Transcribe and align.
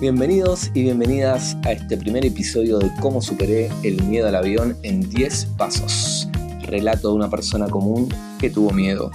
Bienvenidos 0.00 0.70
y 0.72 0.84
bienvenidas 0.84 1.58
a 1.62 1.72
este 1.72 1.98
primer 1.98 2.24
episodio 2.24 2.78
de 2.78 2.90
cómo 3.02 3.20
superé 3.20 3.68
el 3.82 4.02
miedo 4.04 4.28
al 4.28 4.34
avión 4.34 4.78
en 4.82 5.02
10 5.02 5.44
pasos. 5.58 6.26
Relato 6.62 7.10
de 7.10 7.16
una 7.16 7.28
persona 7.28 7.68
común 7.68 8.08
que 8.38 8.48
tuvo 8.48 8.70
miedo. 8.70 9.10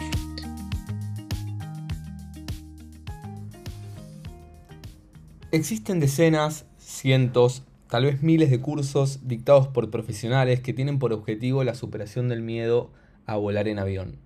Existen 5.49 5.99
decenas, 5.99 6.67
cientos, 6.77 7.63
tal 7.89 8.03
vez 8.03 8.21
miles 8.21 8.51
de 8.51 8.61
cursos 8.61 9.21
dictados 9.27 9.67
por 9.67 9.89
profesionales 9.89 10.59
que 10.59 10.73
tienen 10.73 10.99
por 10.99 11.13
objetivo 11.13 11.63
la 11.63 11.73
superación 11.73 12.29
del 12.29 12.43
miedo 12.43 12.91
a 13.25 13.37
volar 13.37 13.67
en 13.67 13.79
avión. 13.79 14.17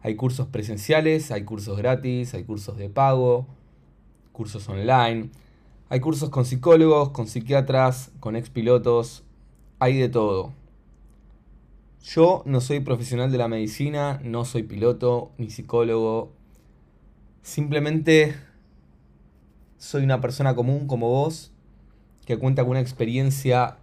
Hay 0.00 0.16
cursos 0.16 0.48
presenciales, 0.48 1.30
hay 1.30 1.44
cursos 1.44 1.78
gratis, 1.78 2.34
hay 2.34 2.42
cursos 2.42 2.76
de 2.76 2.90
pago, 2.90 3.46
cursos 4.32 4.68
online, 4.68 5.30
hay 5.88 6.00
cursos 6.00 6.30
con 6.30 6.44
psicólogos, 6.44 7.10
con 7.10 7.28
psiquiatras, 7.28 8.10
con 8.18 8.34
expilotos, 8.34 9.22
hay 9.78 9.98
de 9.98 10.08
todo. 10.08 10.52
Yo 12.02 12.42
no 12.44 12.60
soy 12.60 12.80
profesional 12.80 13.30
de 13.30 13.38
la 13.38 13.48
medicina, 13.48 14.20
no 14.24 14.44
soy 14.44 14.64
piloto 14.64 15.30
ni 15.38 15.50
psicólogo. 15.50 16.32
Simplemente 17.42 18.34
soy 19.78 20.02
una 20.02 20.20
persona 20.20 20.56
común 20.56 20.88
como 20.88 21.08
vos 21.08 21.52
que 22.24 22.36
cuenta 22.36 22.62
con 22.62 22.72
una 22.72 22.80
experiencia 22.80 23.76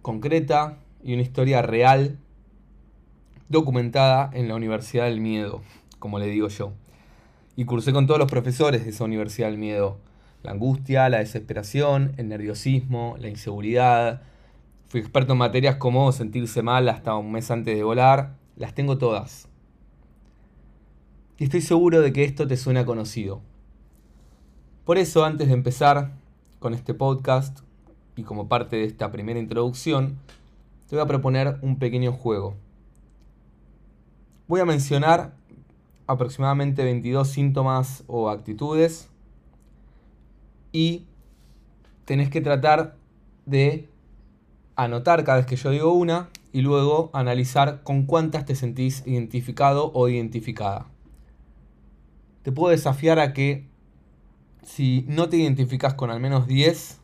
concreta 0.00 0.78
y 1.02 1.12
una 1.12 1.22
historia 1.22 1.60
real 1.60 2.18
documentada 3.50 4.30
en 4.32 4.48
la 4.48 4.54
Universidad 4.54 5.04
del 5.04 5.20
Miedo, 5.20 5.60
como 5.98 6.18
le 6.18 6.26
digo 6.26 6.48
yo. 6.48 6.72
Y 7.56 7.66
cursé 7.66 7.92
con 7.92 8.06
todos 8.06 8.18
los 8.18 8.30
profesores 8.30 8.84
de 8.84 8.90
esa 8.90 9.04
Universidad 9.04 9.48
del 9.48 9.58
Miedo 9.58 9.98
la 10.44 10.52
angustia, 10.52 11.08
la 11.08 11.18
desesperación, 11.18 12.12
el 12.18 12.28
nerviosismo, 12.28 13.16
la 13.18 13.28
inseguridad. 13.28 14.22
Fui 14.88 15.00
experto 15.00 15.32
en 15.32 15.38
materias 15.38 15.76
como 15.76 16.12
sentirse 16.12 16.62
mal 16.62 16.88
hasta 16.90 17.16
un 17.16 17.32
mes 17.32 17.50
antes 17.50 17.74
de 17.74 17.82
volar. 17.82 18.36
Las 18.56 18.74
tengo 18.74 18.98
todas. 18.98 19.48
Y 21.38 21.44
estoy 21.44 21.62
seguro 21.62 22.02
de 22.02 22.12
que 22.12 22.24
esto 22.24 22.46
te 22.46 22.58
suena 22.58 22.84
conocido. 22.84 23.40
Por 24.84 24.98
eso, 24.98 25.24
antes 25.24 25.48
de 25.48 25.54
empezar 25.54 26.12
con 26.58 26.74
este 26.74 26.92
podcast 26.92 27.60
y 28.14 28.22
como 28.22 28.46
parte 28.46 28.76
de 28.76 28.84
esta 28.84 29.10
primera 29.10 29.40
introducción, 29.40 30.18
te 30.88 30.94
voy 30.94 31.02
a 31.02 31.08
proponer 31.08 31.58
un 31.62 31.78
pequeño 31.78 32.12
juego. 32.12 32.54
Voy 34.46 34.60
a 34.60 34.66
mencionar 34.66 35.34
aproximadamente 36.06 36.84
22 36.84 37.28
síntomas 37.28 38.04
o 38.08 38.28
actitudes 38.28 39.08
y 40.74 41.06
tenés 42.04 42.30
que 42.30 42.40
tratar 42.40 42.96
de 43.46 43.88
anotar 44.74 45.22
cada 45.22 45.38
vez 45.38 45.46
que 45.46 45.54
yo 45.54 45.70
digo 45.70 45.92
una 45.92 46.30
y 46.52 46.62
luego 46.62 47.10
analizar 47.14 47.84
con 47.84 48.06
cuántas 48.06 48.44
te 48.44 48.56
sentís 48.56 49.06
identificado 49.06 49.92
o 49.94 50.08
identificada. 50.08 50.90
Te 52.42 52.50
puedo 52.50 52.72
desafiar 52.72 53.20
a 53.20 53.32
que 53.32 53.68
si 54.64 55.04
no 55.08 55.28
te 55.28 55.36
identificas 55.36 55.94
con 55.94 56.10
al 56.10 56.18
menos 56.18 56.48
10 56.48 57.00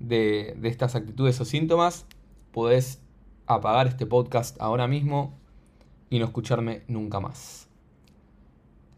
de, 0.00 0.56
de 0.58 0.68
estas 0.68 0.96
actitudes 0.96 1.40
o 1.40 1.44
síntomas, 1.44 2.06
podés 2.50 3.00
apagar 3.46 3.86
este 3.86 4.04
podcast 4.04 4.60
ahora 4.60 4.88
mismo 4.88 5.38
y 6.10 6.18
no 6.18 6.24
escucharme 6.24 6.82
nunca 6.88 7.20
más. 7.20 7.68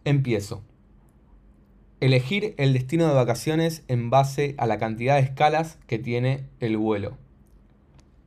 Empiezo. 0.05 0.63
Elegir 1.99 2.55
el 2.59 2.75
destino 2.75 3.09
de 3.09 3.15
vacaciones 3.15 3.83
en 3.89 4.11
base 4.11 4.55
a 4.59 4.67
la 4.67 4.79
cantidad 4.79 5.15
de 5.15 5.23
escalas 5.23 5.79
que 5.87 5.99
tiene 5.99 6.45
el 6.61 6.77
vuelo. 6.77 7.17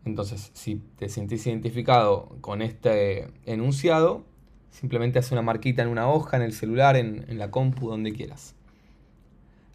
Entonces, 0.06 0.50
si 0.56 0.78
te 0.98 1.08
sentís 1.08 1.46
identificado 1.46 2.36
con 2.42 2.64
este 2.64 3.28
enunciado, 3.46 4.24
simplemente 4.72 5.20
hace 5.20 5.36
una 5.36 5.44
marquita 5.44 5.84
en 5.84 5.90
una 5.90 6.10
hoja, 6.10 6.38
en 6.38 6.44
el 6.44 6.54
celular, 6.54 6.96
en, 6.96 7.38
la 7.38 7.52
compu, 7.52 7.90
donde 7.90 8.12
quieras. 8.12 8.56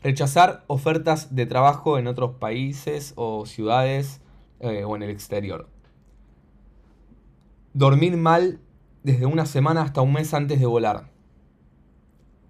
Rechazar 0.03 0.65
ofertas 0.67 1.37
de 1.37 1.47
trabajo 1.47 1.97
en 1.97 2.09
otros 2.09 2.33
países 2.39 3.13
o 3.15 3.47
ciudades 3.47 4.21
eh, 4.59 4.83
o 4.83 4.97
en 4.97 5.05
el 5.05 5.11
exterior. 5.11 5.69
Dormir 7.75 8.17
mal 8.17 8.59
desde 9.05 9.27
una 9.27 9.47
semana 9.47 9.83
hasta 9.83 10.01
un 10.01 10.15
mes 10.15 10.35
antes 10.35 10.59
de 10.59 10.67
volar 10.67 11.14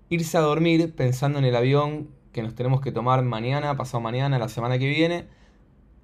irse 0.09 0.37
a 0.37 0.41
dormir 0.41 0.95
pensando 0.95 1.39
en 1.39 1.45
el 1.45 1.57
avión 1.57 2.09
que 2.33 2.43
nos 2.43 2.55
tenemos 2.55 2.81
que 2.81 2.93
tomar 2.93 3.23
mañana, 3.23 3.77
pasado 3.77 4.01
mañana, 4.01 4.39
la 4.39 4.49
semana 4.49 4.79
que 4.79 4.89
viene, 4.89 5.27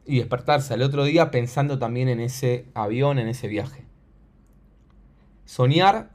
y 0.07 0.19
despertarse 0.19 0.75
al 0.75 0.83
otro 0.83 1.05
día 1.05 1.31
pensando 1.31 1.79
también 1.79 2.09
en 2.09 2.21
ese 2.21 2.67
avión, 2.75 3.19
en 3.19 3.29
ese 3.29 3.49
viaje. 3.49 3.85
Soñar 5.45 6.11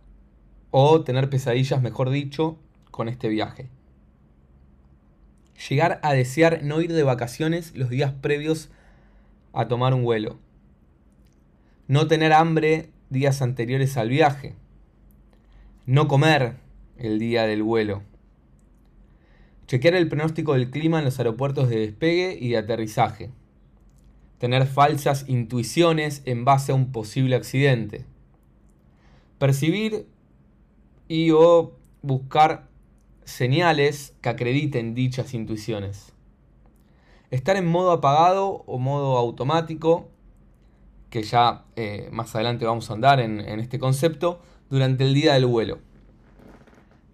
o 0.72 1.04
tener 1.04 1.30
pesadillas, 1.30 1.82
mejor 1.82 2.10
dicho, 2.10 2.58
con 2.92 3.10
este 3.10 3.28
viaje. 3.30 3.70
Llegar 5.70 6.00
a 6.04 6.14
desear 6.14 6.64
no 6.64 6.82
ir 6.82 6.94
de 6.94 7.04
vacaciones 7.04 7.76
los 7.76 7.90
días 7.90 8.14
previos 8.14 8.70
a 9.54 9.68
tomar 9.68 9.94
un 9.94 10.04
vuelo. 10.04 10.38
No 11.88 12.08
tener 12.08 12.34
hambre 12.34 12.90
días 13.10 13.42
anteriores 13.42 13.96
al 13.98 14.10
viaje. 14.10 14.56
No 15.86 16.08
comer 16.08 16.56
el 16.98 17.20
día 17.20 17.46
del 17.46 17.64
vuelo. 17.64 18.04
Chequear 19.68 19.96
el 19.96 20.08
pronóstico 20.08 20.54
del 20.54 20.70
clima 20.70 21.00
en 21.00 21.06
los 21.06 21.18
aeropuertos 21.20 21.70
de 21.70 21.80
despegue 21.80 22.38
y 22.40 22.50
de 22.50 22.58
aterrizaje. 22.58 23.32
Tener 24.38 24.68
falsas 24.68 25.26
intuiciones 25.28 26.22
en 26.26 26.46
base 26.46 26.72
a 26.72 26.76
un 26.76 26.92
posible 26.92 27.36
accidente. 27.36 28.06
Percibir 29.40 30.08
y 31.08 31.32
o 31.32 31.74
buscar 32.02 32.68
señales 33.24 34.16
que 34.22 34.30
acrediten 34.30 34.94
dichas 34.94 35.34
intuiciones. 35.34 36.14
Estar 37.32 37.58
en 37.58 37.66
modo 37.66 37.92
apagado 37.92 38.64
o 38.68 38.78
modo 38.78 39.18
automático, 39.18 40.10
que 41.10 41.24
ya 41.24 41.66
eh, 41.76 42.10
más 42.12 42.36
adelante 42.36 42.66
vamos 42.66 42.90
a 42.92 42.94
andar 42.94 43.20
en 43.20 43.40
este 43.60 43.80
concepto, 43.80 44.42
durante 44.70 45.04
el 45.04 45.14
día 45.14 45.34
del 45.34 45.46
vuelo. 45.46 45.80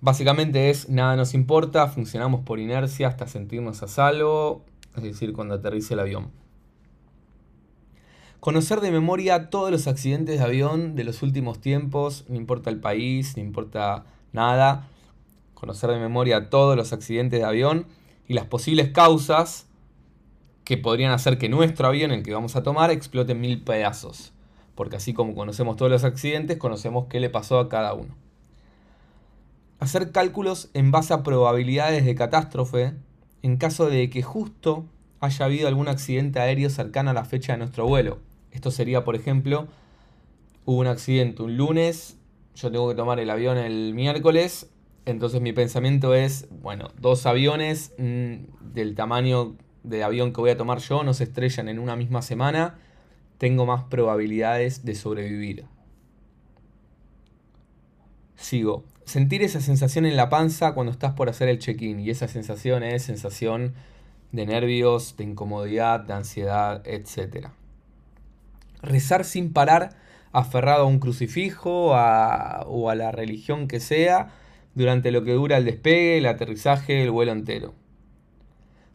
Básicamente 0.03 0.71
es 0.71 0.89
nada 0.89 1.15
nos 1.15 1.35
importa, 1.35 1.85
funcionamos 1.85 2.41
por 2.41 2.59
inercia 2.59 3.07
hasta 3.07 3.27
sentirnos 3.27 3.83
a 3.83 3.87
salvo, 3.87 4.63
es 4.97 5.03
decir, 5.03 5.31
cuando 5.31 5.53
aterrice 5.53 5.93
el 5.93 5.99
avión. 5.99 6.31
Conocer 8.39 8.81
de 8.81 8.89
memoria 8.89 9.51
todos 9.51 9.69
los 9.69 9.85
accidentes 9.85 10.39
de 10.39 10.43
avión 10.43 10.95
de 10.95 11.03
los 11.03 11.21
últimos 11.21 11.61
tiempos, 11.61 12.25
no 12.27 12.35
importa 12.35 12.71
el 12.71 12.79
país, 12.79 13.37
no 13.37 13.43
importa 13.43 14.05
nada. 14.33 14.87
Conocer 15.53 15.91
de 15.91 15.99
memoria 15.99 16.49
todos 16.49 16.75
los 16.75 16.93
accidentes 16.93 17.39
de 17.39 17.45
avión 17.45 17.85
y 18.27 18.33
las 18.33 18.45
posibles 18.45 18.89
causas 18.89 19.67
que 20.63 20.77
podrían 20.77 21.11
hacer 21.11 21.37
que 21.37 21.47
nuestro 21.47 21.85
avión, 21.85 22.11
el 22.11 22.23
que 22.23 22.33
vamos 22.33 22.55
a 22.55 22.63
tomar, 22.63 22.89
explote 22.89 23.33
en 23.33 23.41
mil 23.41 23.61
pedazos. 23.61 24.33
Porque 24.73 24.95
así 24.95 25.13
como 25.13 25.35
conocemos 25.35 25.75
todos 25.75 25.91
los 25.91 26.03
accidentes, 26.03 26.57
conocemos 26.57 27.05
qué 27.07 27.19
le 27.19 27.29
pasó 27.29 27.59
a 27.59 27.69
cada 27.69 27.93
uno 27.93 28.15
hacer 29.81 30.11
cálculos 30.11 30.69
en 30.75 30.91
base 30.91 31.11
a 31.11 31.23
probabilidades 31.23 32.05
de 32.05 32.13
catástrofe 32.13 32.93
en 33.41 33.57
caso 33.57 33.89
de 33.89 34.11
que 34.11 34.21
justo 34.21 34.85
haya 35.19 35.45
habido 35.45 35.67
algún 35.67 35.87
accidente 35.87 36.39
aéreo 36.39 36.69
cercano 36.69 37.09
a 37.09 37.13
la 37.13 37.25
fecha 37.25 37.53
de 37.53 37.57
nuestro 37.57 37.87
vuelo. 37.87 38.19
Esto 38.51 38.69
sería, 38.69 39.03
por 39.03 39.15
ejemplo, 39.15 39.67
hubo 40.65 40.79
un 40.79 40.85
accidente 40.85 41.41
un 41.41 41.57
lunes, 41.57 42.15
yo 42.55 42.71
tengo 42.71 42.87
que 42.89 42.95
tomar 42.95 43.19
el 43.19 43.31
avión 43.31 43.57
el 43.57 43.95
miércoles, 43.95 44.69
entonces 45.05 45.41
mi 45.41 45.51
pensamiento 45.51 46.13
es, 46.13 46.47
bueno, 46.61 46.89
dos 46.99 47.25
aviones 47.25 47.91
mm, 47.97 48.73
del 48.73 48.93
tamaño 48.93 49.55
de 49.81 50.03
avión 50.03 50.31
que 50.31 50.41
voy 50.41 50.51
a 50.51 50.57
tomar 50.57 50.77
yo 50.77 51.03
no 51.03 51.15
se 51.15 51.23
estrellan 51.23 51.69
en 51.69 51.79
una 51.79 51.95
misma 51.95 52.21
semana, 52.21 52.77
tengo 53.39 53.65
más 53.65 53.85
probabilidades 53.85 54.85
de 54.85 54.93
sobrevivir. 54.93 55.65
Sigo 58.35 58.83
sentir 59.11 59.43
esa 59.43 59.59
sensación 59.59 60.05
en 60.05 60.15
la 60.15 60.29
panza 60.29 60.73
cuando 60.73 60.93
estás 60.93 61.13
por 61.13 61.27
hacer 61.27 61.49
el 61.49 61.59
check-in. 61.59 61.99
Y 61.99 62.09
esa 62.09 62.29
sensación 62.29 62.81
es 62.81 63.03
sensación 63.03 63.73
de 64.31 64.45
nervios, 64.45 65.17
de 65.17 65.25
incomodidad, 65.25 65.99
de 65.99 66.13
ansiedad, 66.13 66.81
etc. 66.87 67.49
Rezar 68.81 69.25
sin 69.25 69.51
parar, 69.51 69.97
aferrado 70.31 70.83
a 70.83 70.87
un 70.87 70.99
crucifijo 70.99 71.87
o 71.87 72.89
a 72.89 72.95
la 72.95 73.11
religión 73.11 73.67
que 73.67 73.81
sea, 73.81 74.29
durante 74.75 75.11
lo 75.11 75.25
que 75.25 75.33
dura 75.33 75.57
el 75.57 75.65
despegue, 75.65 76.17
el 76.17 76.25
aterrizaje, 76.25 77.03
el 77.03 77.11
vuelo 77.11 77.33
entero. 77.33 77.73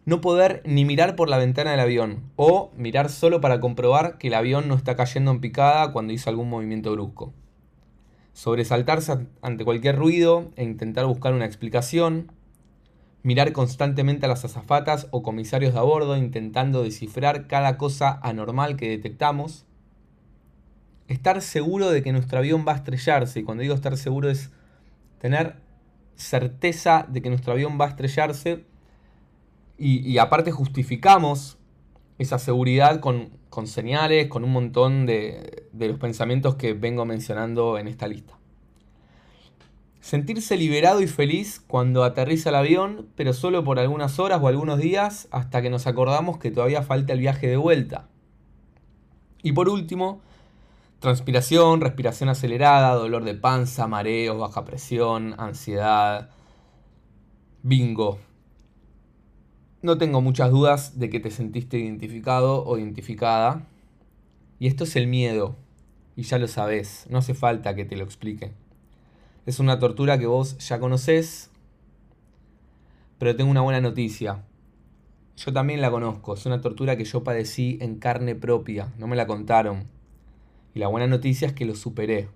No 0.07 0.23
poder 0.23 0.63
ni 0.65 0.87
mirar 0.87 1.15
por 1.17 1.29
la 1.29 1.37
ventana 1.37 1.73
del 1.73 1.81
avión, 1.81 2.23
o 2.37 2.73
mirar 2.75 3.11
solo 3.11 3.43
para 3.43 3.61
comprobar 3.61 4.17
que 4.17 4.29
el 4.29 4.35
avión 4.35 4.67
no 4.67 4.77
está 4.77 4.97
cayendo 4.97 5.31
en 5.31 5.43
picada 5.43 5.93
cuando 5.93 6.15
hizo 6.15 6.31
algún 6.31 6.49
movimiento 6.49 6.93
brusco 6.93 7.35
sobresaltarse 8.37 9.27
ante 9.41 9.65
cualquier 9.65 9.97
ruido 9.97 10.50
e 10.56 10.62
intentar 10.62 11.06
buscar 11.06 11.33
una 11.33 11.47
explicación, 11.47 12.33
mirar 13.23 13.53
constantemente 13.53 14.27
a 14.27 14.29
las 14.29 14.44
azafatas 14.44 15.09
o 15.11 15.23
comisarios 15.23 15.73
de 15.73 15.79
a 15.79 15.83
bordo 15.83 16.19
intentando 16.19 16.83
descifrar 16.83 17.47
cada 17.47 17.79
cosa 17.79 18.21
anormal 18.23 18.77
que 18.77 18.91
detectamos, 18.91 19.65
estar 21.09 21.41
seguro 21.41 21.88
de 21.88 22.03
que 22.03 22.12
nuestro 22.12 22.38
avión 22.38 22.67
va 22.69 22.73
a 22.73 22.77
estrellarse, 22.77 23.41
y 23.41 23.43
cuando 23.43 23.62
digo 23.62 23.75
estar 23.75 23.97
seguro 23.97 24.29
es 24.29 24.50
tener 25.19 25.56
certeza 26.15 27.06
de 27.09 27.23
que 27.23 27.31
nuestro 27.31 27.55
avión 27.55 27.79
va 27.81 27.87
a 27.87 27.89
estrellarse, 27.89 28.67
y, 29.79 30.19
aparte 30.19 30.50
justificamos 30.50 31.56
esa 32.19 32.39
seguridad 32.39 33.01
con, 33.01 33.31
señales, 33.67 34.29
con 34.29 34.45
un 34.45 34.53
montón 34.53 35.07
de, 35.07 35.69
de 35.73 35.89
los 35.89 35.99
pensamientos 35.99 36.57
que 36.57 36.73
vengo 36.73 37.05
mencionando 37.05 37.79
en 37.79 37.89
esta 37.89 38.09
lista. 38.09 38.35
Sentirse 40.01 40.57
liberado 40.57 41.01
y 41.03 41.09
feliz 41.09 41.61
cuando 41.67 42.05
aterriza 42.05 42.51
el 42.51 42.55
avión, 42.55 43.09
pero 43.17 43.33
solo 43.33 43.65
por 43.65 43.79
algunas 43.81 44.19
horas 44.21 44.41
o 44.41 44.49
algunos 44.49 44.79
días 44.79 45.27
hasta 45.33 45.63
que 45.63 45.71
nos 45.71 45.87
acordamos 45.87 46.39
que 46.39 46.53
todavía 46.53 46.83
falta 46.83 47.13
el 47.13 47.19
viaje 47.19 47.49
de 47.49 47.57
vuelta. 47.57 48.07
Y 49.43 49.53
por 49.53 49.69
último, 49.69 50.21
transpiración, 51.01 51.81
respiración 51.81 52.29
acelerada, 52.29 52.95
dolor 52.95 53.25
de 53.25 53.35
panza, 53.35 53.87
mareos, 53.87 54.39
baja 54.39 54.65
presión, 54.65 55.35
ansiedad. 55.39 56.31
Bingo. 57.63 58.19
No 59.87 59.99
tengo 59.99 60.21
muchas 60.21 60.50
dudas 60.50 60.99
de 60.99 61.11
que 61.11 61.21
te 61.21 61.31
sentiste 61.31 61.79
identificado 61.79 62.65
o 62.65 62.77
identificada. 62.77 63.69
Y 64.59 64.67
esto 64.67 64.83
es 64.83 64.97
el 64.97 65.06
miedo. 65.06 65.55
Y 66.17 66.23
ya 66.23 66.38
lo 66.38 66.49
sabes, 66.49 67.06
no 67.09 67.19
hace 67.19 67.35
falta 67.35 67.77
que 67.77 67.85
te 67.85 67.94
lo 67.94 68.03
explique. 68.03 68.50
Es 69.47 69.61
una 69.61 69.79
tortura 69.79 70.19
que 70.19 70.27
vos 70.27 70.59
ya 70.59 70.81
conocés, 70.81 71.53
pero 73.19 73.37
tengo 73.37 73.49
una 73.49 73.61
buena 73.61 73.81
noticia. 73.81 74.43
Yo 75.37 75.53
también 75.53 75.81
la 75.81 75.93
conozco, 75.93 76.35
es 76.35 76.44
una 76.47 76.61
tortura 76.61 76.97
que 76.97 77.05
yo 77.05 77.23
padecí 77.23 77.79
en 77.81 78.00
carne 78.00 78.35
propia, 78.35 78.93
no 78.99 79.06
me 79.06 79.15
la 79.15 79.29
contaron. 79.29 79.85
Y 80.75 80.81
la 80.81 80.89
buena 80.89 81.06
noticia 81.06 81.47
es 81.47 81.55
que 81.55 81.65
lo 81.65 81.77
superé. 81.77 82.29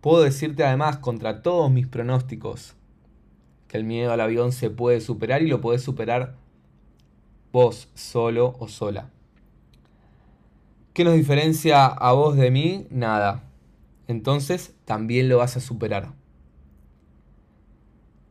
Puedo 0.00 0.22
decirte 0.22 0.62
además, 0.62 0.98
contra 0.98 1.42
todos 1.42 1.72
mis 1.72 1.88
pronósticos, 1.88 2.76
que 3.68 3.76
el 3.76 3.84
miedo 3.84 4.12
al 4.12 4.20
avión 4.20 4.52
se 4.52 4.70
puede 4.70 5.00
superar 5.00 5.42
y 5.42 5.48
lo 5.48 5.60
podés 5.60 5.82
superar 5.82 6.34
vos 7.52 7.88
solo 7.94 8.56
o 8.58 8.68
sola. 8.68 9.10
¿Qué 10.92 11.04
nos 11.04 11.14
diferencia 11.14 11.86
a 11.86 12.12
vos 12.12 12.36
de 12.36 12.50
mí? 12.50 12.86
Nada 12.90 13.46
entonces 14.08 14.74
también 14.84 15.28
lo 15.28 15.38
vas 15.38 15.56
a 15.56 15.60
superar. 15.60 16.12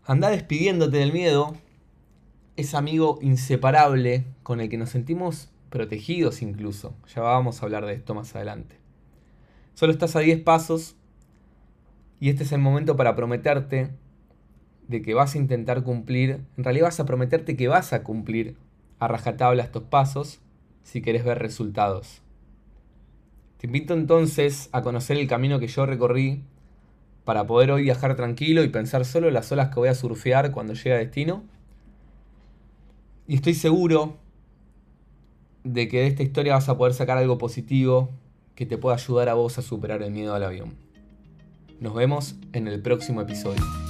Anda 0.05 0.29
despidiéndote 0.29 0.97
del 0.97 1.11
miedo, 1.11 1.55
ese 2.55 2.77
amigo 2.77 3.19
inseparable 3.21 4.25
con 4.43 4.61
el 4.61 4.69
que 4.69 4.77
nos 4.77 4.89
sentimos 4.89 5.49
protegidos 5.69 6.41
incluso. 6.41 6.95
Ya 7.13 7.21
vamos 7.21 7.61
a 7.61 7.65
hablar 7.65 7.85
de 7.85 7.93
esto 7.93 8.13
más 8.13 8.35
adelante. 8.35 8.77
Solo 9.73 9.91
estás 9.91 10.15
a 10.15 10.19
10 10.19 10.41
pasos 10.43 10.95
y 12.19 12.29
este 12.29 12.43
es 12.43 12.51
el 12.51 12.59
momento 12.59 12.95
para 12.95 13.15
prometerte 13.15 13.89
de 14.87 15.01
que 15.01 15.13
vas 15.13 15.35
a 15.35 15.37
intentar 15.37 15.83
cumplir, 15.83 16.41
en 16.57 16.63
realidad 16.63 16.87
vas 16.87 16.99
a 16.99 17.05
prometerte 17.05 17.55
que 17.55 17.67
vas 17.67 17.93
a 17.93 18.03
cumplir 18.03 18.55
a 18.99 19.07
rajatabla 19.07 19.63
estos 19.63 19.83
pasos 19.83 20.39
si 20.83 21.01
querés 21.01 21.23
ver 21.25 21.39
resultados. 21.39 22.21
Te 23.57 23.67
invito 23.67 23.93
entonces 23.93 24.69
a 24.71 24.81
conocer 24.81 25.17
el 25.17 25.27
camino 25.27 25.59
que 25.59 25.67
yo 25.67 25.85
recorrí 25.85 26.43
para 27.23 27.47
poder 27.47 27.71
hoy 27.71 27.83
viajar 27.83 28.15
tranquilo 28.15 28.63
y 28.63 28.69
pensar 28.69 29.05
solo 29.05 29.27
en 29.27 29.33
las 29.33 29.51
olas 29.51 29.69
que 29.69 29.79
voy 29.79 29.89
a 29.89 29.95
surfear 29.95 30.51
cuando 30.51 30.73
llegue 30.73 30.93
a 30.93 30.97
destino. 30.97 31.43
Y 33.27 33.35
estoy 33.35 33.55
seguro 33.55 34.17
de 35.63 35.87
que 35.87 36.01
de 36.01 36.07
esta 36.07 36.21
historia 36.21 36.53
vas 36.53 36.69
a 36.69 36.77
poder 36.77 36.93
sacar 36.93 37.17
algo 37.17 37.39
positivo 37.39 38.11
que 38.53 38.67
te 38.67 38.77
pueda 38.77 38.95
ayudar 38.95 39.29
a 39.29 39.33
vos 39.33 39.57
a 39.57 39.63
superar 39.63 40.03
el 40.03 40.11
miedo 40.11 40.35
al 40.35 40.43
avión. 40.43 40.75
Nos 41.79 41.95
vemos 41.95 42.35
en 42.53 42.67
el 42.67 42.81
próximo 42.81 43.21
episodio. 43.21 43.84